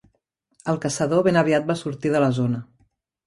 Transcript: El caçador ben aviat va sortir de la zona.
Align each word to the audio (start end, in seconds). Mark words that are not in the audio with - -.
El 0.71 0.79
caçador 0.85 1.21
ben 1.27 1.37
aviat 1.43 1.67
va 1.69 1.77
sortir 1.83 2.13
de 2.17 2.25
la 2.27 2.31
zona. 2.41 2.63